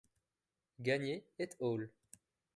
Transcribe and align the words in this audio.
Gagné 0.79 1.27
et 1.37 1.55
al. 1.61 1.91